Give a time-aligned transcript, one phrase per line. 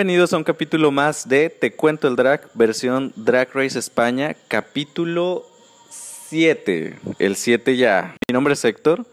[0.00, 5.46] Bienvenidos a un capítulo más de Te Cuento el Drag, versión Drag Race España, capítulo
[5.90, 6.98] 7.
[7.18, 8.16] El 7 ya.
[8.26, 9.04] Mi nombre es Héctor.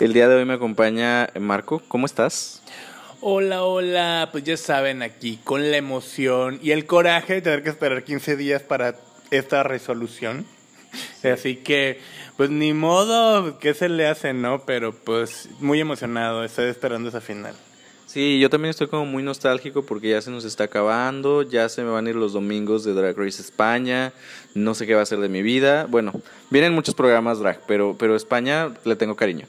[0.00, 1.82] El día de hoy me acompaña Marco.
[1.86, 2.62] ¿Cómo estás?
[3.20, 4.30] Hola, hola.
[4.32, 8.34] Pues ya saben, aquí con la emoción y el coraje de tener que esperar 15
[8.36, 8.94] días para
[9.30, 10.46] esta resolución.
[11.30, 12.00] Así que,
[12.38, 14.64] pues ni modo, ¿qué se le hace, no?
[14.64, 17.54] Pero pues muy emocionado, estoy esperando esa final.
[18.12, 21.82] Sí, yo también estoy como muy nostálgico porque ya se nos está acabando, ya se
[21.82, 24.12] me van a ir los domingos de Drag Race España,
[24.54, 25.86] no sé qué va a ser de mi vida.
[25.88, 26.12] Bueno,
[26.50, 29.46] vienen muchos programas drag, pero, pero España le tengo cariño.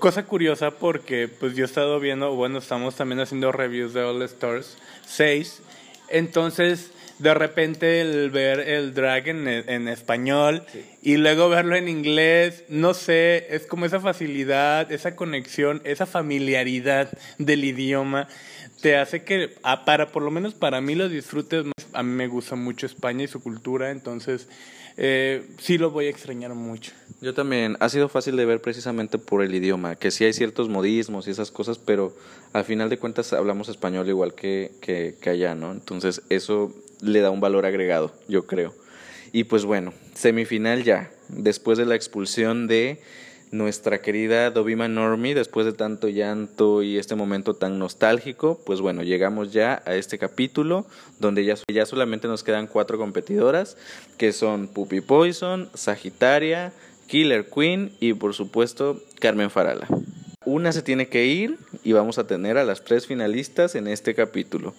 [0.00, 4.20] Cosa curiosa porque pues yo he estado viendo, bueno, estamos también haciendo reviews de All
[4.22, 5.62] Stars 6,
[6.08, 10.62] entonces de repente el ver el drag en, en español
[11.02, 17.08] y luego verlo en inglés, no sé, es como esa facilidad, esa conexión, esa familiaridad
[17.38, 18.28] del idioma
[18.80, 19.54] te hace que,
[19.84, 21.72] para por lo menos para mí lo disfrutes más.
[21.92, 24.48] A mí me gusta mucho España y su cultura, entonces
[24.96, 26.92] eh, sí lo voy a extrañar mucho.
[27.20, 30.68] Yo también, ha sido fácil de ver precisamente por el idioma, que sí hay ciertos
[30.68, 32.14] modismos y esas cosas, pero
[32.52, 35.72] al final de cuentas hablamos español igual que, que, que allá, ¿no?
[35.72, 38.74] Entonces eso le da un valor agregado, yo creo.
[39.32, 43.00] Y pues bueno, semifinal ya, después de la expulsión de
[43.56, 49.02] nuestra querida Dobima Normie, después de tanto llanto y este momento tan nostálgico, pues bueno,
[49.02, 50.86] llegamos ya a este capítulo
[51.18, 53.76] donde ya, ya solamente nos quedan cuatro competidoras,
[54.18, 56.72] que son Puppy Poison, Sagitaria,
[57.06, 59.86] Killer Queen y por supuesto Carmen Farala.
[60.44, 64.14] Una se tiene que ir y vamos a tener a las tres finalistas en este
[64.14, 64.74] capítulo.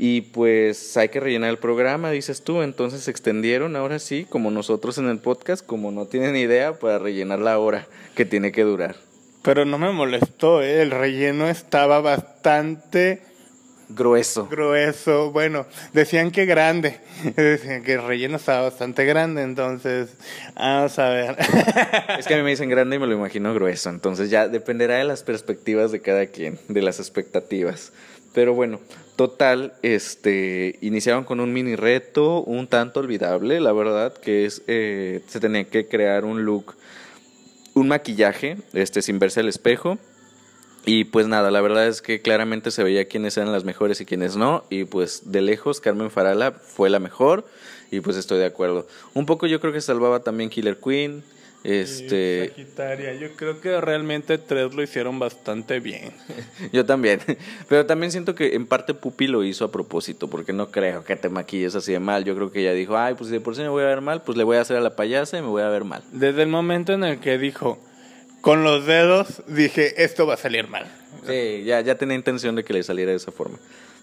[0.00, 2.62] Y pues hay que rellenar el programa, dices tú.
[2.62, 7.00] Entonces se extendieron ahora sí, como nosotros en el podcast, como no tienen idea, para
[7.00, 8.94] rellenar la hora que tiene que durar.
[9.42, 10.82] Pero no me molestó, ¿eh?
[10.82, 13.22] el relleno estaba bastante
[13.88, 14.46] grueso.
[14.46, 17.00] Grueso, bueno, decían que grande,
[17.36, 20.16] decían que el relleno estaba bastante grande, entonces,
[20.54, 21.36] vamos a ver.
[22.18, 24.96] Es que a mí me dicen grande y me lo imagino grueso, entonces ya dependerá
[24.96, 27.92] de las perspectivas de cada quien, de las expectativas.
[28.38, 28.78] Pero bueno,
[29.16, 35.22] total, este, iniciaron con un mini reto, un tanto olvidable, la verdad, que es, eh,
[35.26, 36.76] se tenía que crear un look,
[37.74, 39.98] un maquillaje, este, sin verse al espejo.
[40.86, 44.04] Y pues nada, la verdad es que claramente se veía quiénes eran las mejores y
[44.04, 44.62] quiénes no.
[44.70, 47.44] Y pues de lejos Carmen Farala fue la mejor.
[47.90, 48.86] Y pues estoy de acuerdo.
[49.14, 51.24] Un poco yo creo que salvaba también Killer Queen.
[51.64, 52.48] Este.
[52.48, 56.12] Sagitaria, yo creo que realmente tres lo hicieron bastante bien.
[56.72, 57.20] yo también.
[57.68, 61.16] Pero también siento que en parte Pupi lo hizo a propósito, porque no creo que
[61.16, 62.24] te maquilles así de mal.
[62.24, 64.00] Yo creo que ella dijo, ay, pues si de por sí me voy a ver
[64.00, 66.02] mal, pues le voy a hacer a la payasa y me voy a ver mal.
[66.12, 67.78] Desde el momento en el que dijo,
[68.40, 70.86] con los dedos, dije, esto va a salir mal.
[71.26, 73.58] Sí, ya, ya tenía intención de que le saliera de esa forma.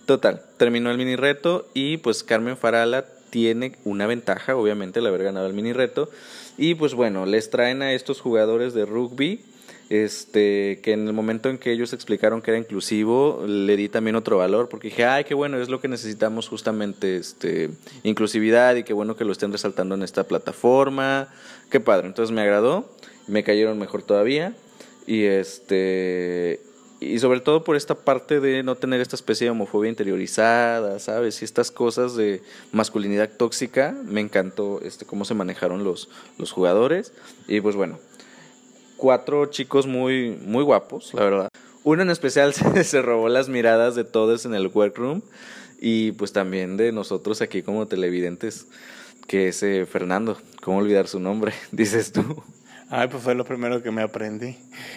[0.05, 3.05] Total, terminó el mini reto y pues Carmen Farala
[3.35, 6.09] tiene una ventaja, obviamente, el haber ganado el mini reto.
[6.57, 9.41] Y pues bueno, les traen a estos jugadores de rugby,
[9.89, 14.15] este, que en el momento en que ellos explicaron que era inclusivo, le di también
[14.15, 17.71] otro valor, porque dije, ay, qué bueno, es lo que necesitamos justamente, este,
[18.03, 21.27] inclusividad y qué bueno que lo estén resaltando en esta plataforma,
[21.69, 22.89] qué padre, entonces me agradó,
[23.27, 24.55] me cayeron mejor todavía,
[25.07, 26.61] y este,
[27.05, 31.41] y sobre todo por esta parte de no tener esta especie de homofobia interiorizada, ¿sabes?
[31.41, 37.13] Y estas cosas de masculinidad tóxica, me encantó este cómo se manejaron los, los jugadores.
[37.47, 37.99] Y pues bueno,
[38.97, 41.49] cuatro chicos muy, muy guapos, la verdad.
[41.83, 45.21] Uno en especial se, robó las miradas de todos en el workroom
[45.79, 48.67] y pues también de nosotros aquí como televidentes,
[49.27, 50.37] que es eh, Fernando.
[50.61, 51.53] ¿Cómo olvidar su nombre?
[51.71, 52.43] Dices tú.
[52.97, 54.55] Ay, pues fue lo primero que me aprendí.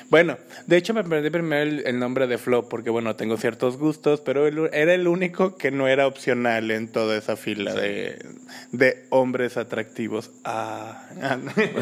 [0.08, 0.38] Bueno,
[0.68, 4.46] de hecho me aprendí primero el, nombre de Flo, porque bueno, tengo ciertos gustos, pero
[4.46, 8.24] era el único que no era opcional en toda esa fila de,
[8.70, 10.30] de, hombres atractivos.
[10.44, 11.08] Ah.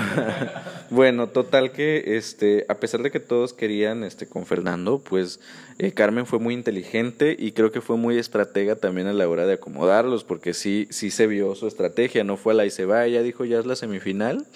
[0.91, 5.39] bueno, total que este, a pesar de que todos querían este con Fernando, pues
[5.79, 9.45] eh, Carmen fue muy inteligente y creo que fue muy estratega también a la hora
[9.45, 12.87] de acomodarlos, porque sí, sí se vio su estrategia, no fue a la y se
[12.87, 14.47] va, ella dijo ya es la semifinal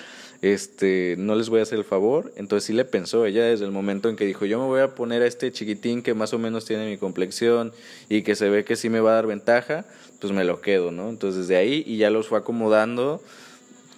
[0.43, 2.33] este, no les voy a hacer el favor.
[2.37, 4.95] Entonces sí le pensó ella desde el momento en que dijo, yo me voy a
[4.95, 7.73] poner a este chiquitín que más o menos tiene mi complexión
[8.09, 9.85] y que se ve que sí me va a dar ventaja,
[10.21, 11.09] pues me lo quedo, ¿no?
[11.09, 13.23] Entonces desde ahí y ya los fue acomodando,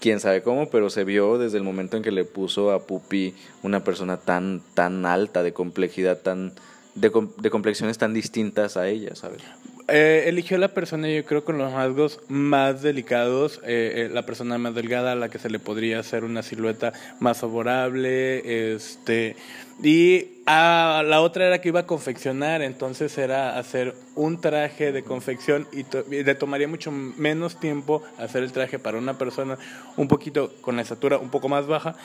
[0.01, 3.35] quién sabe cómo, pero se vio desde el momento en que le puso a Pupi
[3.63, 6.53] una persona tan, tan alta, de complejidad tan...
[6.95, 9.41] De, de complexiones tan distintas a ella, ¿sabes?
[9.89, 14.59] Eh, eligió la persona, yo creo, con los rasgos más delicados, eh, eh, la persona
[14.59, 19.37] más delgada, a la que se le podría hacer una silueta más favorable, este,
[19.83, 25.03] y a la otra era que iba a confeccionar, entonces era hacer un traje de
[25.03, 25.81] confección y,
[26.15, 29.59] y le tomaría mucho menos tiempo hacer el traje para una persona
[29.97, 31.97] un poquito con la estatura un poco más baja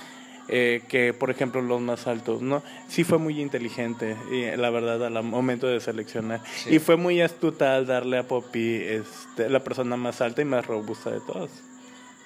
[0.49, 2.63] eh, que, por ejemplo, los más altos, ¿no?
[2.87, 6.41] Sí fue muy inteligente, y, la verdad, al momento de seleccionar.
[6.69, 10.65] Y fue muy astuta al darle a Poppy este, la persona más alta y más
[10.65, 11.49] robusta de todas.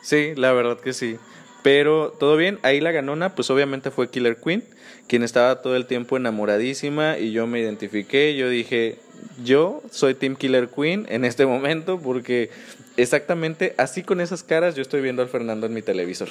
[0.02, 1.18] Sí, la verdad que sí.
[1.64, 4.64] Pero todo bien, ahí la ganona, pues obviamente fue Killer Queen,
[5.08, 8.98] quien estaba todo el tiempo enamoradísima y yo me identifiqué, yo dije,
[9.44, 12.50] yo soy Team Killer Queen en este momento porque
[12.98, 16.30] exactamente así con esas caras yo estoy viendo al Fernando en mi televisor.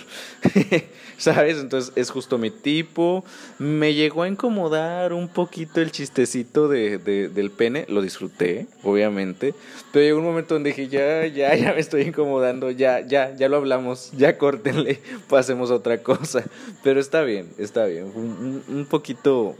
[1.18, 1.58] ¿Sabes?
[1.58, 3.24] Entonces es justo mi tipo.
[3.58, 7.86] Me llegó a incomodar un poquito el chistecito de, del pene.
[7.88, 9.54] Lo disfruté, obviamente.
[9.92, 12.70] Pero llegó un momento donde dije, ya, ya, ya me estoy incomodando.
[12.70, 14.10] Ya, ya, ya lo hablamos.
[14.16, 15.00] Ya córtenle.
[15.28, 16.44] Pasemos a otra cosa.
[16.82, 18.04] Pero está bien, está bien.
[18.14, 19.56] Un, un poquito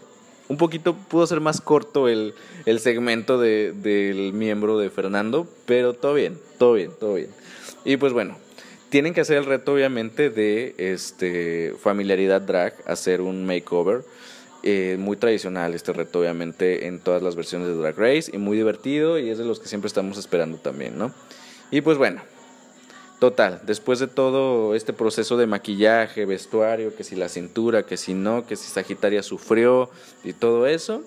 [0.51, 2.35] un poquito pudo ser más corto el,
[2.67, 7.31] el segmento de, del miembro de Fernando, pero todo bien, todo bien, todo bien.
[7.85, 8.37] Y pues bueno,
[8.89, 14.03] tienen que hacer el reto obviamente de este familiaridad drag, hacer un makeover.
[14.65, 18.59] Eh, muy tradicional este reto obviamente en todas las versiones de Drag Race y muy
[18.59, 21.15] divertido y es de los que siempre estamos esperando también, ¿no?
[21.71, 22.21] Y pues bueno,
[23.21, 28.15] Total, después de todo este proceso de maquillaje, vestuario, que si la cintura, que si
[28.15, 29.91] no, que si Sagitaria sufrió
[30.25, 31.03] y todo eso,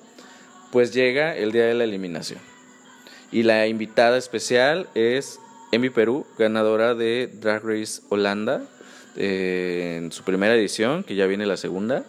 [0.72, 2.40] pues llega el día de la eliminación.
[3.32, 5.40] Y la invitada especial es
[5.72, 8.62] Emi Perú, ganadora de Drag Race Holanda
[9.16, 12.06] eh, en su primera edición, que ya viene la segunda.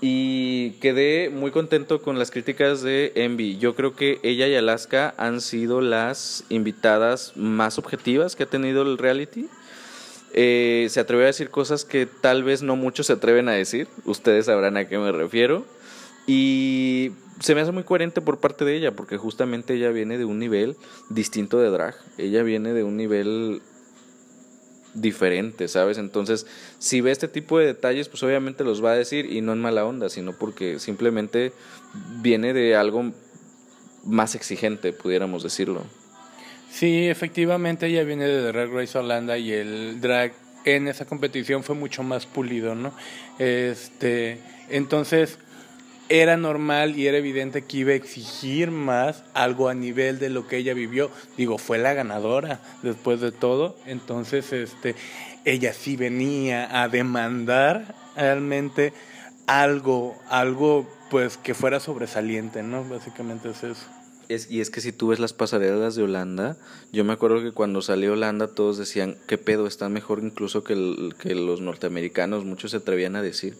[0.00, 3.56] Y quedé muy contento con las críticas de Envy.
[3.56, 8.82] Yo creo que ella y Alaska han sido las invitadas más objetivas que ha tenido
[8.82, 9.48] el reality.
[10.34, 13.88] Eh, se atrevió a decir cosas que tal vez no muchos se atreven a decir.
[14.04, 15.64] Ustedes sabrán a qué me refiero.
[16.26, 20.26] Y se me hace muy coherente por parte de ella, porque justamente ella viene de
[20.26, 20.76] un nivel
[21.08, 21.94] distinto de drag.
[22.18, 23.62] Ella viene de un nivel
[25.00, 25.98] diferente, ¿sabes?
[25.98, 26.46] Entonces,
[26.78, 29.60] si ve este tipo de detalles, pues obviamente los va a decir y no en
[29.60, 31.52] mala onda, sino porque simplemente
[32.20, 33.12] viene de algo
[34.04, 35.84] más exigente, pudiéramos decirlo.
[36.70, 40.32] Sí, efectivamente ella viene de Drag Race Holanda y el drag
[40.64, 42.92] en esa competición fue mucho más pulido, ¿no?
[43.38, 45.38] Este, entonces
[46.08, 50.46] era normal y era evidente que iba a exigir más algo a nivel de lo
[50.46, 51.10] que ella vivió.
[51.36, 54.94] Digo, fue la ganadora después de todo, entonces este
[55.44, 58.92] ella sí venía a demandar realmente
[59.46, 62.84] algo, algo pues que fuera sobresaliente, ¿no?
[62.84, 63.86] Básicamente es eso.
[64.28, 66.56] Es, y es que si tú ves las pasarelas de Holanda,
[66.92, 69.68] yo me acuerdo que cuando salió Holanda todos decían, ¿qué pedo?
[69.68, 73.56] Está mejor incluso que, que los norteamericanos, muchos se atrevían a decir.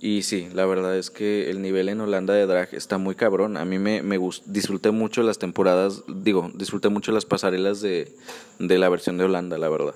[0.00, 3.56] Y sí, la verdad es que el nivel en Holanda de drag está muy cabrón.
[3.56, 8.12] A mí me, me disfruté mucho las temporadas, digo, disfruté mucho las pasarelas de,
[8.60, 9.94] de la versión de Holanda, la verdad.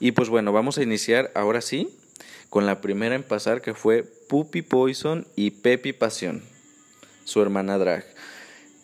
[0.00, 1.88] Y pues bueno, vamos a iniciar ahora sí
[2.50, 6.42] con la primera en pasar que fue Puppy Poison y Pepi Pasión,
[7.24, 8.04] su hermana drag.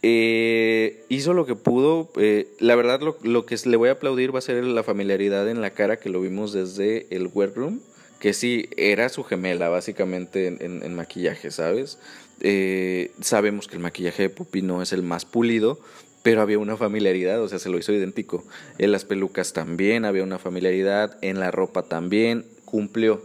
[0.01, 2.11] Eh, hizo lo que pudo.
[2.17, 5.47] Eh, la verdad, lo, lo, que le voy a aplaudir va a ser la familiaridad
[5.51, 7.81] en la cara que lo vimos desde el workroom
[8.19, 11.99] que sí, era su gemela básicamente en, maquillaje, ¿sabes?
[12.41, 15.81] Eh, sabemos que el maquillaje de Pupi no es el más pulido,
[16.23, 18.45] pero había una familiaridad, o sea, se lo hizo idéntico.
[18.79, 23.23] En las pelucas también había una familiaridad, en la ropa también, cumplió.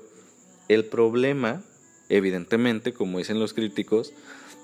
[0.69, 1.63] El problema,
[2.09, 4.13] evidentemente, como dicen los críticos,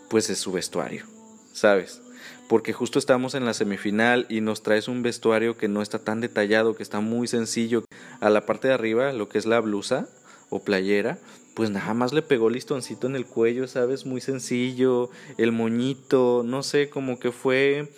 [0.10, 1.06] pues es su vestuario,
[1.54, 2.02] ¿sabes?
[2.48, 6.22] Porque justo estamos en la semifinal y nos traes un vestuario que no está tan
[6.22, 7.84] detallado, que está muy sencillo.
[8.22, 10.08] A la parte de arriba, lo que es la blusa,
[10.50, 11.18] o playera,
[11.54, 14.06] pues nada más le pegó listoncito en el cuello, ¿sabes?
[14.06, 17.90] Muy sencillo, el moñito, no sé, como que fue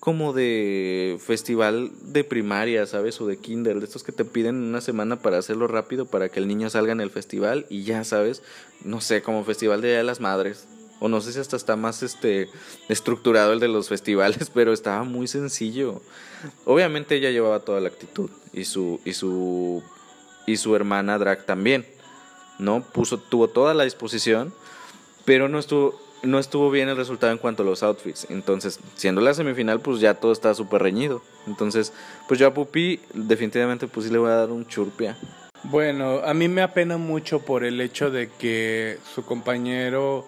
[0.00, 3.20] como de festival de primaria, ¿sabes?
[3.20, 6.38] O de kinder, de estos que te piden una semana para hacerlo rápido para que
[6.38, 8.42] el niño salga en el festival y ya, ¿sabes?
[8.84, 10.68] No sé, como festival de de las Madres.
[11.00, 12.48] O no sé si hasta está más este
[12.88, 16.00] estructurado el de los festivales, pero estaba muy sencillo.
[16.64, 19.82] Obviamente ella llevaba toda la actitud y su y su
[20.46, 21.84] y su hermana drag también.
[22.58, 22.82] ¿No?
[22.82, 24.52] Puso, tuvo toda la disposición,
[25.24, 28.26] pero no estuvo, no estuvo bien el resultado en cuanto a los outfits.
[28.30, 31.22] Entonces, siendo la semifinal, pues ya todo está súper reñido.
[31.46, 31.92] Entonces,
[32.26, 35.16] pues yo a Pupi definitivamente pues le voy a dar un churpia.
[35.64, 40.24] Bueno, a mí me apena mucho por el hecho de que su compañero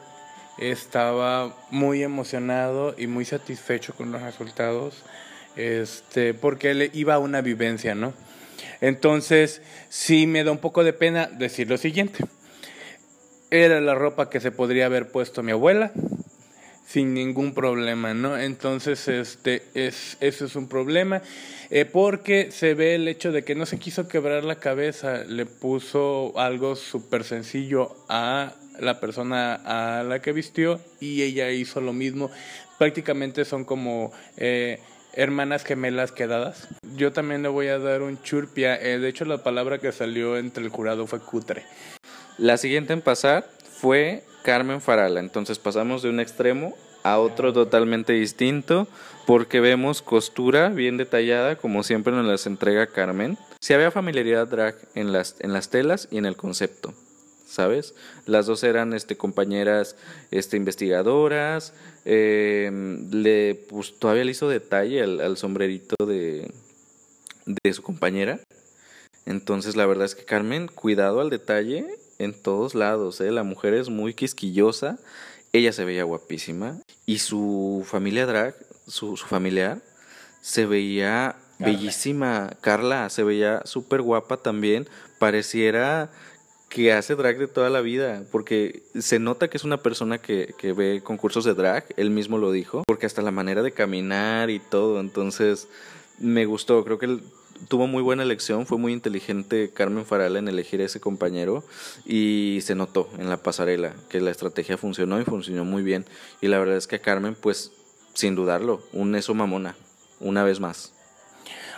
[0.58, 5.02] estaba muy emocionado y muy satisfecho con los resultados.
[5.56, 8.12] este, porque él iba a una vivencia, ¿no?
[8.80, 12.24] Entonces, sí me da un poco de pena decir lo siguiente.
[13.50, 15.92] Era la ropa que se podría haber puesto mi abuela
[16.90, 18.36] sin ningún problema, ¿no?
[18.36, 21.22] Entonces, este, es, eso es un problema,
[21.70, 25.46] eh, porque se ve el hecho de que no se quiso quebrar la cabeza, le
[25.46, 31.92] puso algo súper sencillo a la persona a la que vistió y ella hizo lo
[31.92, 32.28] mismo.
[32.76, 34.80] Prácticamente son como eh,
[35.14, 36.68] hermanas gemelas quedadas.
[36.96, 38.76] Yo también le voy a dar un churpia.
[38.80, 41.64] Eh, de hecho, la palabra que salió entre el jurado fue cutre.
[42.38, 43.48] La siguiente en pasar
[43.80, 45.20] fue Carmen Farala.
[45.20, 48.86] Entonces pasamos de un extremo a otro totalmente distinto
[49.26, 53.38] porque vemos costura bien detallada como siempre nos las entrega Carmen.
[53.60, 56.94] Si había familiaridad drag en las, en las telas y en el concepto.
[57.50, 57.94] ¿Sabes?
[58.26, 59.96] Las dos eran este, compañeras
[60.30, 61.74] este, investigadoras.
[62.04, 66.50] Em, le, pues, todavía le hizo detalle al, sombrerito de,
[67.46, 68.40] de su compañera.
[69.26, 71.86] Entonces, la verdad es que Carmen, cuidado al detalle
[72.18, 73.20] en todos lados.
[73.20, 73.30] ¿eh?
[73.30, 74.98] La mujer es muy quisquillosa.
[75.52, 76.78] Ella se veía guapísima.
[77.06, 78.54] Y su familia drag,
[78.86, 79.82] su, su familiar,
[80.40, 82.50] se veía bellísima.
[82.60, 84.88] Carla se veía súper guapa también.
[85.18, 86.10] Pareciera
[86.70, 90.54] que hace drag de toda la vida, porque se nota que es una persona que,
[90.56, 94.50] que, ve concursos de drag, él mismo lo dijo, porque hasta la manera de caminar
[94.50, 95.66] y todo, entonces
[96.20, 97.22] me gustó, creo que él
[97.68, 101.64] tuvo muy buena elección, fue muy inteligente Carmen Farala en elegir a ese compañero
[102.06, 106.06] y se notó en la pasarela que la estrategia funcionó y funcionó muy bien,
[106.40, 107.72] y la verdad es que Carmen, pues,
[108.14, 109.74] sin dudarlo, un eso mamona,
[110.20, 110.92] una vez más.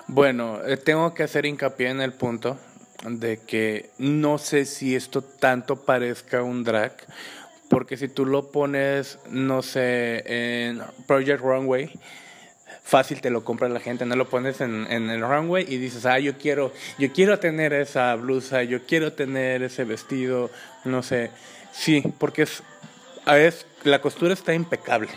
[0.07, 2.59] Bueno, eh, tengo que hacer hincapié en el punto
[3.05, 6.95] de que no sé si esto tanto parezca un drag,
[7.69, 11.91] porque si tú lo pones, no sé, en Project Runway,
[12.83, 16.05] fácil te lo compra la gente, no lo pones en, en, el runway y dices,
[16.05, 20.51] ah, yo quiero, yo quiero tener esa blusa, yo quiero tener ese vestido,
[20.85, 21.31] no sé,
[21.73, 22.63] sí, porque es,
[23.27, 25.09] es la costura está impecable,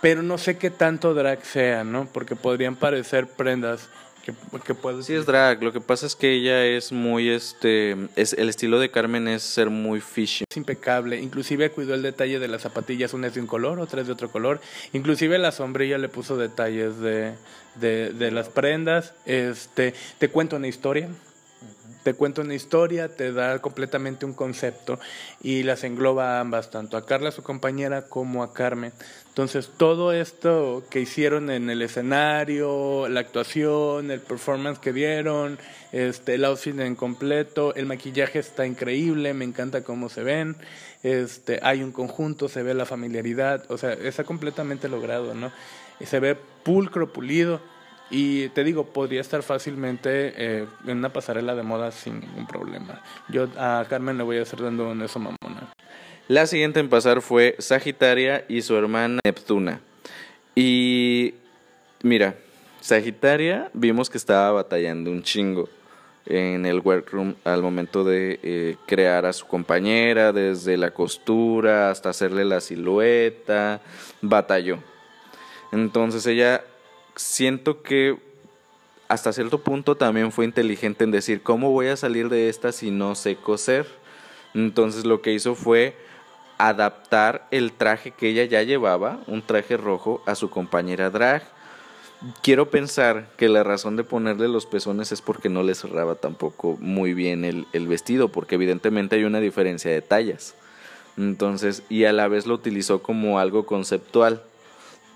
[0.00, 2.06] pero no sé qué tanto drag sea, ¿no?
[2.06, 3.88] Porque podrían parecer prendas
[4.64, 5.62] que, puede Sí, es drag.
[5.62, 9.42] Lo que pasa es que ella es muy, este, es el estilo de Carmen es
[9.42, 10.44] ser muy fishy.
[10.50, 11.20] Es impecable.
[11.20, 13.14] Inclusive cuidó el detalle de las zapatillas.
[13.14, 14.60] Una es de un color, otra es de otro color.
[14.92, 17.34] Inclusive la sombrilla le puso detalles de,
[17.76, 19.14] de, de las prendas.
[19.24, 21.08] Este, te cuento una historia
[22.06, 25.00] te cuenta una historia, te da completamente un concepto
[25.42, 28.92] y las engloba a ambas, tanto a Carla, su compañera, como a Carmen.
[29.26, 35.58] Entonces, todo esto que hicieron en el escenario, la actuación, el performance que dieron,
[35.90, 40.54] este, el outfit en completo, el maquillaje está increíble, me encanta cómo se ven,
[41.02, 45.50] este, hay un conjunto, se ve la familiaridad, o sea, está completamente logrado, ¿no?
[46.04, 47.60] se ve pulcro, pulido
[48.10, 53.02] y te digo, podría estar fácilmente eh, en una pasarela de moda sin ningún problema.
[53.28, 55.72] Yo a Carmen le voy a hacer dando un eso mamona.
[56.28, 59.80] La siguiente en pasar fue Sagitaria y su hermana Neptuna.
[60.54, 61.34] Y
[62.02, 62.36] mira,
[62.80, 65.68] Sagitaria vimos que estaba batallando un chingo
[66.26, 72.10] en el workroom al momento de eh, crear a su compañera, desde la costura hasta
[72.10, 73.80] hacerle la silueta,
[74.20, 74.78] batalló.
[75.72, 76.62] Entonces ella
[77.16, 78.18] siento que
[79.08, 82.90] hasta cierto punto también fue inteligente en decir, ¿cómo voy a salir de esta si
[82.90, 83.86] no sé coser?
[84.54, 85.96] Entonces lo que hizo fue
[86.58, 91.42] adaptar el traje que ella ya llevaba, un traje rojo, a su compañera drag.
[92.42, 96.76] Quiero pensar que la razón de ponerle los pezones es porque no le cerraba tampoco
[96.80, 100.54] muy bien el, el vestido, porque evidentemente hay una diferencia de tallas.
[101.18, 104.42] Entonces, y a la vez lo utilizó como algo conceptual.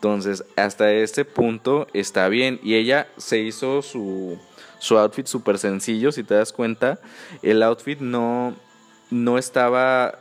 [0.01, 2.59] Entonces, hasta este punto está bien.
[2.63, 4.39] Y ella se hizo su,
[4.79, 6.99] su outfit súper sencillo, si te das cuenta.
[7.43, 8.57] El outfit no,
[9.11, 10.21] no estaba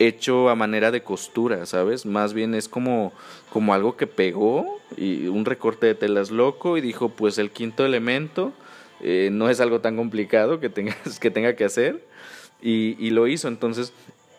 [0.00, 2.06] hecho a manera de costura, ¿sabes?
[2.06, 3.12] Más bien es como,
[3.52, 7.86] como algo que pegó y un recorte de telas loco y dijo, pues el quinto
[7.86, 8.52] elemento
[9.00, 12.04] eh, no es algo tan complicado que, tengas, que tenga que hacer
[12.60, 13.46] y, y lo hizo.
[13.46, 13.92] Entonces,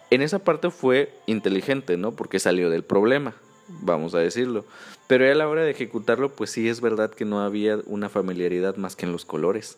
[0.10, 2.12] en esa parte fue inteligente, ¿no?
[2.12, 3.36] Porque salió del problema
[3.82, 4.66] vamos a decirlo.
[5.08, 8.76] Pero a la hora de ejecutarlo, pues sí es verdad que no había una familiaridad
[8.76, 9.78] más que en los colores.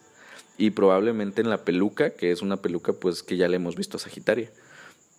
[0.58, 3.98] Y probablemente en la peluca, que es una peluca pues que ya le hemos visto
[3.98, 4.52] a Sagitaria.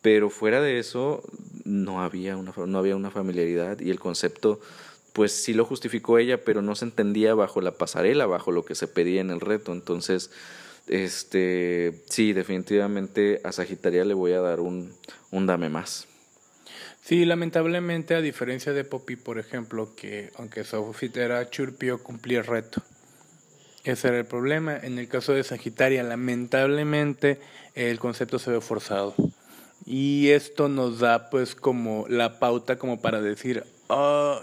[0.03, 1.23] Pero fuera de eso,
[1.65, 4.61] no había una, no había una familiaridad y el concepto
[5.13, 8.75] pues sí lo justificó ella, pero no se entendía bajo la pasarela, bajo lo que
[8.75, 9.73] se pedía en el reto.
[9.73, 10.31] Entonces,
[10.89, 14.93] este, sí, definitivamente a Sagitaria le voy a dar un,
[15.31, 16.09] un dame más.
[17.03, 22.39] Sí, lamentablemente, a diferencia de Poppy, por ejemplo, que aunque su outfit era churpio, cumplía
[22.39, 22.81] el reto.
[23.83, 24.77] Ese era el problema.
[24.77, 27.41] En el caso de Sagitaria, lamentablemente,
[27.75, 29.15] el concepto se ve forzado.
[29.85, 34.39] Y esto nos da pues como la pauta como para decir, ah,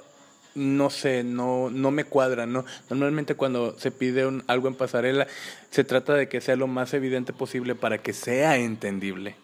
[0.54, 2.66] no sé, no, no me cuadra, ¿no?
[2.90, 5.28] Normalmente cuando se pide un, algo en pasarela,
[5.70, 9.38] se trata de que sea lo más evidente posible para que sea entendible,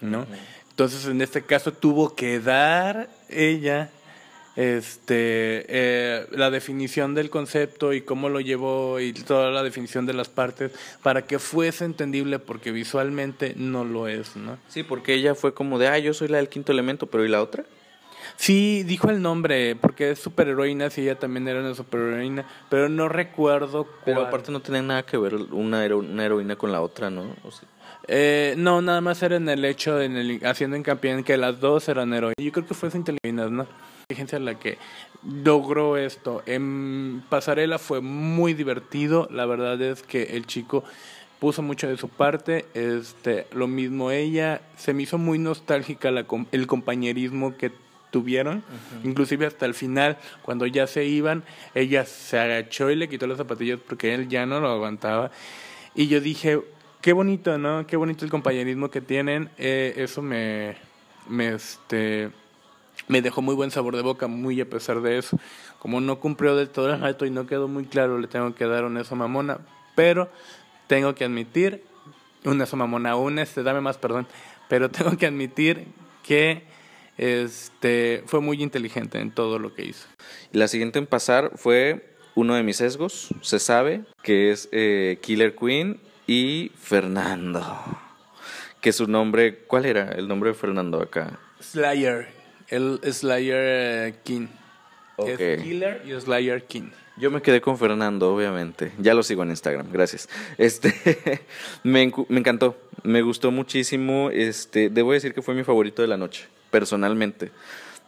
[0.00, 0.26] ¿no?
[0.82, 3.88] Entonces, en este caso tuvo que dar ella
[4.56, 10.12] este eh, la definición del concepto y cómo lo llevó y toda la definición de
[10.12, 10.72] las partes
[11.04, 14.58] para que fuese entendible porque visualmente no lo es, ¿no?
[14.66, 17.28] Sí, porque ella fue como de, ah, yo soy la del quinto elemento, pero ¿y
[17.28, 17.62] la otra?
[18.34, 23.08] Sí, dijo el nombre, porque es superheroína, sí, ella también era una superheroína, pero no
[23.08, 27.36] recuerdo Pero aparte no tenía nada que ver una, una heroína con la otra, ¿no?
[28.08, 31.60] Eh, no, nada más era en el hecho, en el, haciendo hincapié en que las
[31.60, 32.36] dos eran heroínas.
[32.38, 33.66] Yo creo que fue esa inteligencia, ¿no?
[34.02, 34.78] Inteligencia la que
[35.24, 36.42] logró esto.
[36.46, 40.84] En Pasarela fue muy divertido, la verdad es que el chico
[41.38, 46.24] puso mucho de su parte, este, lo mismo ella, se me hizo muy nostálgica la,
[46.52, 47.72] el compañerismo que
[48.12, 48.62] tuvieron,
[49.02, 51.42] inclusive hasta el final, cuando ya se iban,
[51.74, 55.32] ella se agachó y le quitó las zapatillas porque él ya no lo aguantaba.
[55.94, 56.60] Y yo dije,
[57.02, 57.86] qué bonito, ¿no?
[57.86, 59.50] Qué bonito el compañerismo que tienen.
[59.58, 60.76] Eh, eso me,
[61.38, 62.30] este,
[63.08, 65.38] me dejó muy buen sabor de boca, muy a pesar de eso.
[65.80, 68.64] Como no cumplió del todo el alto y no quedó muy claro, le tengo que
[68.66, 69.58] dar un eso mamona.
[69.96, 70.30] Pero
[70.86, 71.84] tengo que admitir,
[72.44, 74.26] un eso mamona, un este, dame más perdón.
[74.68, 75.86] Pero tengo que admitir
[76.22, 76.62] que
[77.18, 80.06] este, fue muy inteligente en todo lo que hizo.
[80.52, 85.54] La siguiente en pasar fue uno de mis sesgos, se sabe, que es eh, Killer
[85.56, 86.00] Queen
[86.32, 87.62] y Fernando.
[88.80, 91.38] Que su nombre, ¿cuál era el nombre de Fernando acá?
[91.60, 92.28] Slayer,
[92.68, 94.46] el Slayer eh, King.
[95.18, 96.90] Es Killer y Slayer King.
[97.18, 98.92] Yo me quedé con Fernando, obviamente.
[98.98, 100.28] Ya lo sigo en Instagram, gracias.
[100.56, 100.94] Este,
[101.82, 104.30] me, me encantó, me gustó muchísimo.
[104.30, 107.52] Este, debo decir que fue mi favorito de la noche personalmente.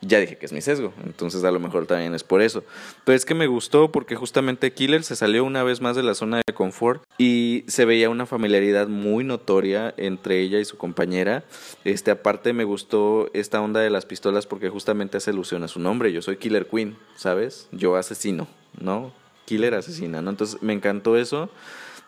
[0.07, 2.63] Ya dije que es mi sesgo, entonces a lo mejor también es por eso.
[3.05, 6.15] Pero es que me gustó porque justamente Killer se salió una vez más de la
[6.15, 11.45] zona de confort y se veía una familiaridad muy notoria entre ella y su compañera.
[11.85, 15.81] Este, aparte me gustó esta onda de las pistolas porque justamente hace alusión a su
[15.81, 16.13] nombre.
[16.13, 17.69] Yo soy Killer Queen, ¿sabes?
[17.73, 18.47] Yo asesino,
[18.79, 19.13] ¿no?
[19.47, 20.31] Killer asesina, ¿no?
[20.31, 21.49] Entonces me encantó eso.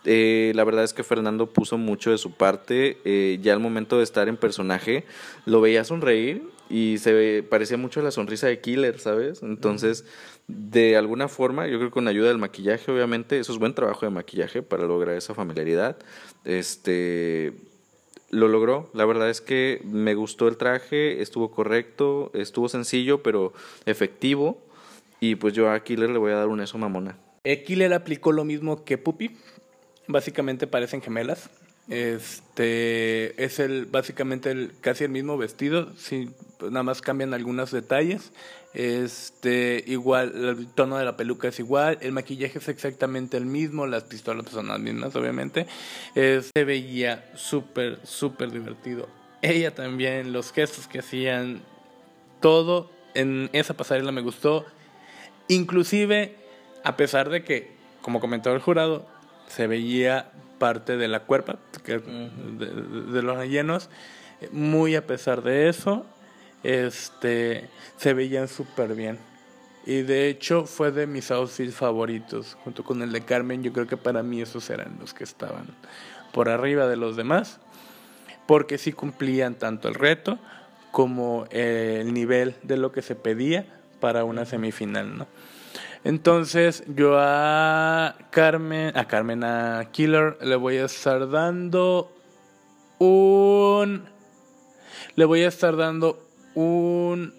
[0.05, 2.99] Eh, la verdad es que Fernando puso mucho de su parte.
[3.05, 5.05] Eh, ya al momento de estar en personaje,
[5.47, 9.43] lo veía sonreír y se parecía mucho a la sonrisa de Killer, ¿sabes?
[9.43, 10.05] Entonces,
[10.49, 14.07] de alguna forma, yo creo que con ayuda del maquillaje, obviamente, eso es buen trabajo
[14.07, 15.97] de maquillaje para lograr esa familiaridad.
[16.45, 17.53] Este
[18.31, 18.91] lo logró.
[18.93, 23.53] La verdad es que me gustó el traje, estuvo correcto, estuvo sencillo, pero
[23.87, 24.63] efectivo.
[25.21, 27.17] Y pues yo a Killer le voy a dar un eso mamona.
[27.45, 29.37] Eh, Killer aplicó lo mismo que Puppy
[30.09, 31.49] básicamente parecen gemelas.
[31.89, 37.71] Este es el básicamente el casi el mismo vestido, sí, pues nada más cambian algunos
[37.71, 38.33] detalles.
[38.75, 43.87] Este igual el tono de la peluca es igual, el maquillaje es exactamente el mismo,
[43.87, 45.67] las pistolas son las mismas obviamente.
[46.15, 49.09] se veía súper súper divertido.
[49.41, 51.63] Ella también los gestos que hacían
[52.41, 54.67] todo en esa pasarela me gustó.
[55.49, 56.35] Inclusive
[56.83, 57.71] a pesar de que
[58.03, 59.07] como comentó el jurado
[59.47, 63.89] se veía parte de la cuerpa de, los rellenos.
[64.53, 66.05] Muy a pesar de eso,
[66.63, 69.19] este, se veían súper bien.
[69.87, 73.63] Y de hecho fue de mis outfits favoritos, junto con el de Carmen.
[73.63, 75.67] Yo creo que para mí esos eran los que estaban
[76.33, 77.61] por arriba de los demás,
[78.47, 80.39] porque sí cumplían tanto el reto
[80.91, 83.67] como el nivel de lo que se pedía
[84.01, 85.27] para una semifinal, ¿no?
[86.05, 92.13] Entonces yo a Carmen, a Carmen, a Killer, le voy a estar dando
[92.99, 94.05] un...
[95.17, 96.19] Le voy a estar dando
[96.55, 97.35] un...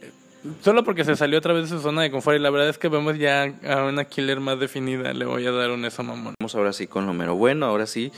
[0.61, 2.77] Solo porque se salió otra vez de su zona de confort y la verdad es
[2.77, 6.35] que vemos ya a una Killer más definida, le voy a dar un eso mamón.
[6.39, 8.11] Vamos ahora sí con lo mero bueno, ahora sí,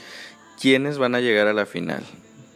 [0.60, 2.02] ¿quiénes van a llegar a la final?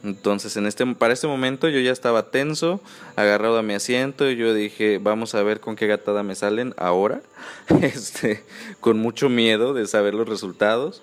[0.05, 2.79] Entonces, en este, para este momento yo ya estaba tenso,
[3.15, 6.75] agarrado a mi asiento, y yo dije, vamos a ver con qué gatada me salen
[6.77, 7.21] ahora,
[7.81, 8.43] este,
[8.79, 11.01] con mucho miedo de saber los resultados.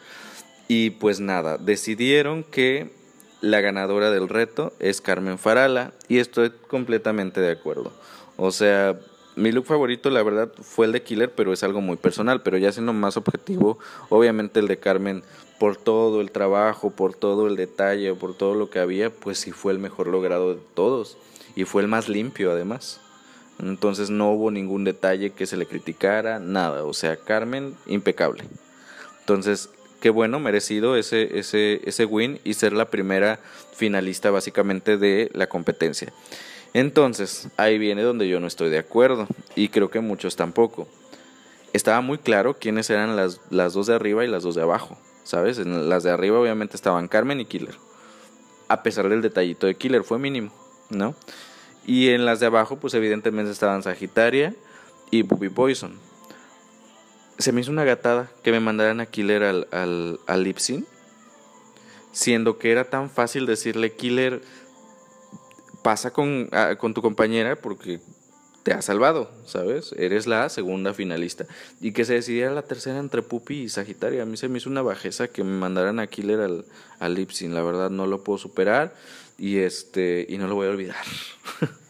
[0.68, 2.92] Y pues nada, decidieron que
[3.40, 7.92] la ganadora del reto es Carmen Farala, y estoy completamente de acuerdo.
[8.36, 8.96] O sea,
[9.34, 12.42] mi look favorito, la verdad, fue el de Killer, pero es algo muy personal.
[12.42, 13.78] Pero ya siendo más objetivo,
[14.10, 15.22] obviamente el de Carmen
[15.58, 19.52] por todo el trabajo, por todo el detalle, por todo lo que había, pues sí
[19.52, 21.16] fue el mejor logrado de todos
[21.54, 23.00] y fue el más limpio además.
[23.58, 26.84] Entonces no hubo ningún detalle que se le criticara, nada.
[26.84, 28.44] O sea, Carmen, impecable.
[29.20, 33.38] Entonces, qué bueno, merecido ese, ese, ese win y ser la primera
[33.74, 36.12] finalista básicamente de la competencia.
[36.74, 40.88] Entonces, ahí viene donde yo no estoy de acuerdo y creo que muchos tampoco.
[41.72, 44.98] Estaba muy claro quiénes eran las, las dos de arriba y las dos de abajo,
[45.24, 45.58] ¿sabes?
[45.58, 47.74] En las de arriba obviamente estaban Carmen y Killer.
[48.68, 50.52] A pesar del detallito de Killer, fue mínimo,
[50.90, 51.14] ¿no?
[51.84, 54.54] Y en las de abajo, pues evidentemente estaban Sagitaria
[55.10, 55.98] y Puppy Poison.
[57.38, 60.58] Se me hizo una gatada que me mandaran a Killer al, al, al lip
[62.12, 64.42] siendo que era tan fácil decirle Killer
[65.82, 68.00] pasa con, ah, con tu compañera porque
[68.62, 69.94] te ha salvado, ¿sabes?
[69.98, 71.46] Eres la segunda finalista.
[71.80, 74.22] Y que se decidiera la tercera entre Pupi y Sagitaria.
[74.22, 76.64] A mí se me hizo una bajeza que me mandaran a Killer al,
[76.98, 77.54] al Lipsin.
[77.54, 78.94] La verdad no lo puedo superar
[79.38, 81.04] y, este, y no lo voy a olvidar.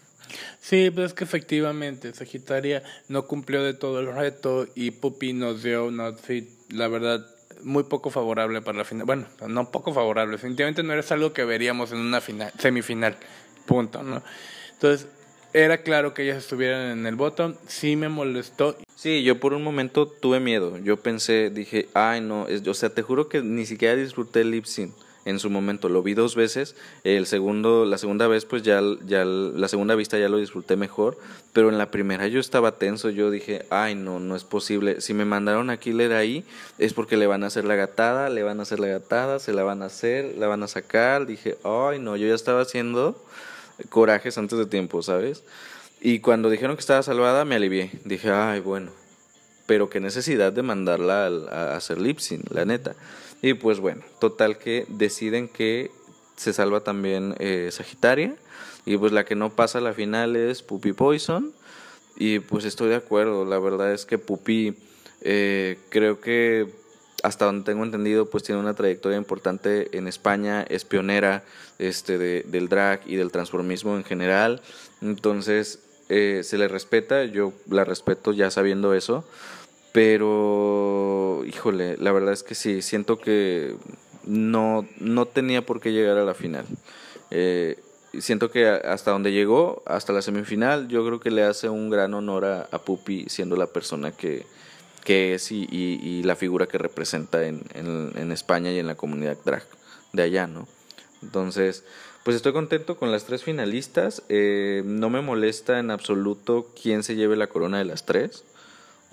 [0.63, 5.61] Sí, pues es que efectivamente Sagitaria no cumplió de todo el reto y Pupi nos
[5.61, 7.27] dio un outfit, la verdad,
[7.63, 9.05] muy poco favorable para la final.
[9.05, 13.17] Bueno, no poco favorable, definitivamente no era algo que veríamos en una final, semifinal.
[13.65, 14.23] Punto, ¿no?
[14.71, 15.09] Entonces,
[15.53, 18.75] era claro que ellas estuvieran en el bottom, sí me molestó.
[18.95, 20.77] Sí, yo por un momento tuve miedo.
[20.79, 24.65] Yo pensé, dije, ay no, o sea, te juro que ni siquiera disfruté el lip
[24.65, 24.93] sync
[25.25, 25.89] en su momento.
[25.89, 26.75] Lo vi dos veces.
[27.03, 31.17] El segundo, la segunda vez, pues ya, ya, la segunda vista ya lo disfruté mejor.
[31.53, 33.09] Pero en la primera yo estaba tenso.
[33.09, 35.01] Yo dije, ay, no, no es posible.
[35.01, 36.43] Si me mandaron a Killer ahí,
[36.77, 39.53] es porque le van a hacer la gatada, le van a hacer la gatada, se
[39.53, 41.25] la van a hacer, la van a sacar.
[41.25, 43.15] Dije, ay, no, yo ya estaba haciendo
[43.89, 45.43] corajes antes de tiempo, ¿sabes?
[46.01, 47.91] Y cuando dijeron que estaba salvada, me alivié.
[48.03, 48.91] Dije, ay, bueno,
[49.65, 52.95] pero qué necesidad de mandarla a, hacer lip la neta.
[53.41, 55.91] Y pues bueno, total que deciden que
[56.35, 58.35] se salva también eh, Sagitaria.
[58.85, 61.53] Y pues la que no pasa a la final es Puppy Poison.
[62.15, 64.75] Y pues estoy de acuerdo, la verdad es que Puppy
[65.21, 66.67] eh, creo que
[67.23, 71.43] hasta donde tengo entendido, pues tiene una trayectoria importante en España, es pionera
[71.79, 74.61] este, de, del drag y del transformismo en general.
[75.01, 79.23] Entonces, eh, se le respeta, yo la respeto ya sabiendo eso,
[79.93, 83.77] pero, híjole, la verdad es que sí, siento que
[84.25, 86.65] no, no tenía por qué llegar a la final.
[87.31, 87.79] Eh,
[88.19, 92.13] siento que hasta donde llegó, hasta la semifinal, yo creo que le hace un gran
[92.15, 94.45] honor a Pupi siendo la persona que,
[95.03, 99.63] que es y, y, la figura que representa en, España y en la comunidad drag
[100.13, 100.67] de allá, ¿no?
[101.21, 101.83] Entonces,
[102.23, 104.23] pues estoy contento con las tres finalistas.
[104.29, 108.43] Eh, no me molesta en absoluto quién se lleve la corona de las tres.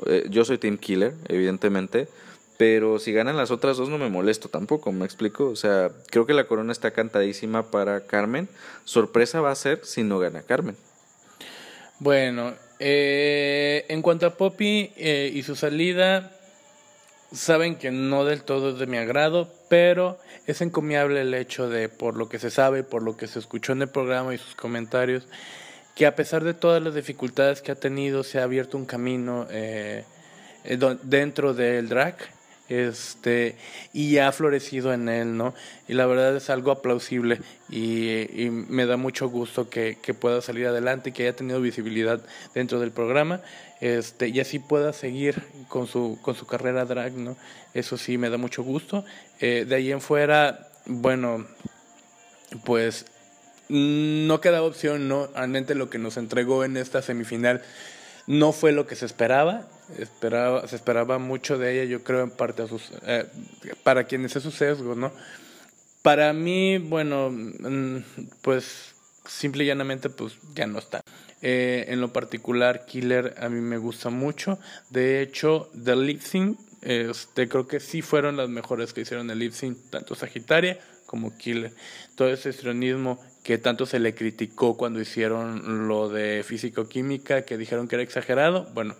[0.07, 2.09] Eh, yo soy Team Killer, evidentemente.
[2.57, 5.48] Pero si ganan las otras dos no me molesto tampoco, ¿me explico?
[5.48, 8.50] O sea, creo que la corona está cantadísima para Carmen.
[8.85, 10.76] Sorpresa va a ser si no gana Carmen.
[12.00, 16.33] Bueno, eh, en cuanto a Poppy eh, y su salida,
[17.31, 21.90] saben que no del todo es de mi agrado, pero es encomiable el hecho de,
[21.90, 24.55] por lo que se sabe, por lo que se escuchó en el programa y sus
[24.55, 25.29] comentarios,
[25.95, 29.47] que a pesar de todas las dificultades que ha tenido, se ha abierto un camino
[29.51, 30.05] eh,
[31.03, 32.16] dentro del drag
[32.71, 33.57] este
[33.93, 35.55] y ha florecido en él, ¿no?
[35.89, 41.13] Y la verdad es algo aplausible y, me da mucho gusto que, pueda salir adelante,
[41.13, 42.21] que haya tenido visibilidad
[42.55, 43.43] dentro del programa,
[43.81, 47.37] este y así pueda seguir con su con su carrera drag, ¿no?
[47.75, 49.05] Eso sí me da mucho gusto.
[49.41, 51.47] Eh, de ahí en fuera, bueno,
[52.65, 53.07] pues
[53.69, 55.29] no queda opción, ¿no?
[55.29, 57.63] Realmente lo que nos entregó en esta semifinal
[58.27, 59.67] no fue lo que se esperaba.
[59.98, 63.26] Esperaba, se esperaba mucho de ella, yo creo, en parte a sus, eh,
[63.83, 65.12] para quienes es su sesgo, ¿no?
[66.03, 67.98] Para mí, bueno, mm,
[68.42, 68.94] pues
[69.26, 71.03] simple y llanamente, pues ya no está.
[71.42, 74.59] Eh, en lo particular, Killer a mí me gusta mucho.
[74.90, 79.38] De hecho, The Lip Sync, este, creo que sí fueron las mejores que hicieron el
[79.38, 81.72] Lip Sync, tanto Sagitaria como Killer.
[82.14, 87.88] Todo ese estrionismo que tanto se le criticó cuando hicieron lo de físico-química, que dijeron
[87.88, 88.68] que era exagerado.
[88.74, 88.94] Bueno,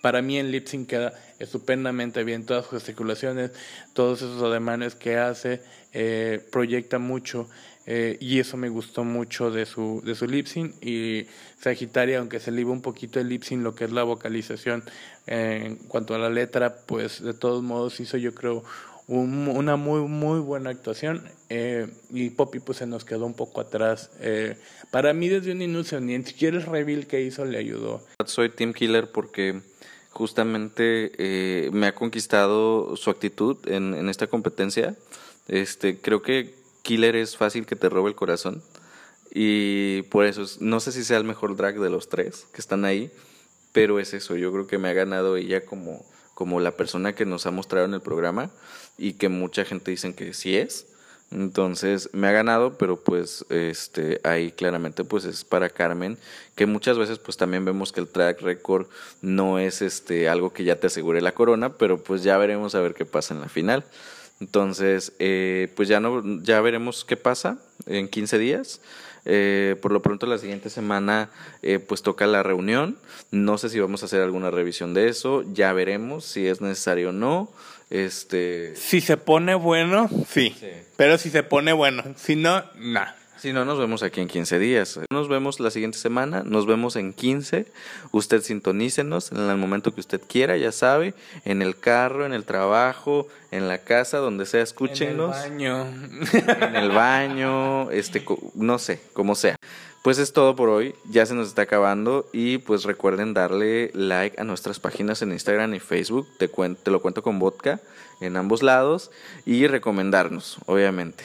[0.00, 2.44] para mí en lip queda estupendamente bien.
[2.44, 3.52] Todas sus gesticulaciones,
[3.92, 5.60] todos esos ademanes que hace,
[5.92, 7.48] eh, proyecta mucho
[7.86, 10.46] eh, y eso me gustó mucho de su, de su lip
[10.80, 11.26] y
[11.60, 14.82] Sagitaria, aunque se le iba un poquito el lip lo que es la vocalización
[15.26, 18.64] en cuanto a la letra, pues de todos modos hizo yo creo
[19.08, 24.10] una muy muy buena actuación eh, y Poppy pues se nos quedó un poco atrás.
[24.20, 24.56] Eh,
[24.90, 28.04] para mí desde un inicio ni siquiera el reveal que hizo le ayudó.
[28.24, 29.60] Soy Team Killer porque
[30.16, 34.96] justamente eh, me ha conquistado su actitud en, en, esta competencia.
[35.46, 38.62] Este creo que Killer es fácil que te robe el corazón.
[39.30, 42.62] Y por eso, es- no sé si sea el mejor drag de los tres que
[42.62, 43.10] están ahí,
[43.72, 46.02] pero es eso, yo creo que me ha ganado ella como,
[46.32, 48.50] como la persona que nos ha mostrado en el programa
[48.96, 50.86] y que mucha gente dicen que sí es.
[51.32, 56.18] Entonces me ha ganado, pero pues este ahí claramente pues es para Carmen,
[56.54, 58.86] que muchas veces pues también vemos que el track record
[59.22, 62.80] no es este algo que ya te asegure la corona, pero pues ya veremos a
[62.80, 63.84] ver qué pasa en la final.
[64.40, 68.80] Entonces, eh, pues ya no, ya veremos qué pasa en 15 días.
[69.28, 71.30] Eh, por lo pronto la siguiente semana
[71.62, 72.96] eh, pues toca la reunión.
[73.30, 75.42] No sé si vamos a hacer alguna revisión de eso.
[75.52, 77.50] Ya veremos si es necesario o no.
[77.90, 80.54] Este, Si se pone bueno, sí.
[80.58, 80.68] Sí.
[80.96, 83.02] Pero si se pone bueno, si no, no.
[83.38, 84.98] Si no, nos vemos aquí en 15 días.
[85.10, 87.66] Nos vemos la siguiente semana, nos vemos en 15.
[88.10, 92.44] Usted sintonícenos en el momento que usted quiera, ya sabe, en el carro, en el
[92.44, 95.36] trabajo, en la casa, donde sea, escúchenos.
[95.44, 95.86] En el baño.
[96.32, 99.56] en el baño, este, no sé, como sea.
[100.06, 104.40] Pues es todo por hoy, ya se nos está acabando y pues recuerden darle like
[104.40, 107.80] a nuestras páginas en Instagram y Facebook, te, te lo cuento con vodka
[108.20, 109.10] en ambos lados
[109.44, 111.24] y recomendarnos, obviamente.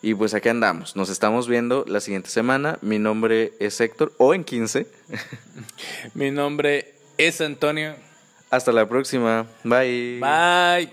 [0.00, 4.32] Y pues aquí andamos, nos estamos viendo la siguiente semana, mi nombre es Héctor o
[4.32, 4.86] en 15.
[6.14, 7.96] Mi nombre es Antonio.
[8.48, 10.20] Hasta la próxima, bye.
[10.22, 10.90] Bye.